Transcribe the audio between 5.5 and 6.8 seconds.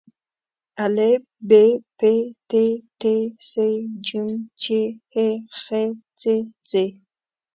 خ څ ځ